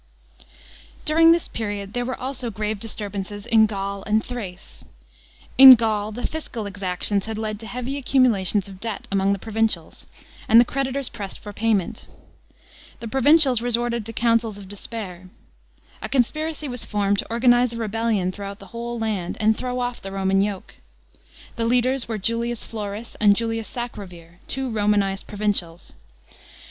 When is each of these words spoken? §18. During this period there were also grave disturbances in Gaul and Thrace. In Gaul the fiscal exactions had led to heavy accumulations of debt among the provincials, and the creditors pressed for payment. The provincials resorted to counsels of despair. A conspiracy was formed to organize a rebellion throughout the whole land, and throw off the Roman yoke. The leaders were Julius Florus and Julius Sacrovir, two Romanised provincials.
§18. 0.41 0.47
During 1.05 1.31
this 1.31 1.47
period 1.47 1.93
there 1.93 2.05
were 2.07 2.19
also 2.19 2.49
grave 2.49 2.79
disturbances 2.79 3.45
in 3.45 3.67
Gaul 3.67 4.01
and 4.07 4.25
Thrace. 4.25 4.83
In 5.59 5.75
Gaul 5.75 6.11
the 6.11 6.25
fiscal 6.25 6.65
exactions 6.65 7.27
had 7.27 7.37
led 7.37 7.59
to 7.59 7.67
heavy 7.67 7.97
accumulations 7.99 8.67
of 8.67 8.79
debt 8.79 9.07
among 9.11 9.31
the 9.31 9.37
provincials, 9.37 10.07
and 10.49 10.59
the 10.59 10.65
creditors 10.65 11.07
pressed 11.07 11.37
for 11.39 11.53
payment. 11.53 12.07
The 12.99 13.07
provincials 13.07 13.61
resorted 13.61 14.03
to 14.07 14.11
counsels 14.13 14.57
of 14.57 14.67
despair. 14.67 15.29
A 16.01 16.09
conspiracy 16.09 16.67
was 16.67 16.83
formed 16.83 17.19
to 17.19 17.29
organize 17.29 17.71
a 17.73 17.77
rebellion 17.77 18.31
throughout 18.31 18.57
the 18.57 18.73
whole 18.73 18.97
land, 18.97 19.37
and 19.39 19.55
throw 19.55 19.79
off 19.79 20.01
the 20.01 20.11
Roman 20.11 20.41
yoke. 20.41 20.77
The 21.57 21.65
leaders 21.65 22.07
were 22.07 22.17
Julius 22.17 22.63
Florus 22.63 23.13
and 23.21 23.35
Julius 23.35 23.67
Sacrovir, 23.67 24.39
two 24.47 24.67
Romanised 24.71 25.27
provincials. 25.27 25.93